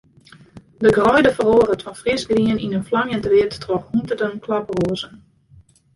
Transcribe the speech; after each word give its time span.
De 0.83 0.93
greide 0.93 1.31
feroaret 1.35 1.83
fan 1.85 1.97
frisgrien 2.03 2.61
yn 2.65 2.75
in 2.77 2.87
flamjend 2.89 3.29
read 3.31 3.51
troch 3.63 3.85
hûnderten 3.91 4.33
klaproazen. 4.45 5.13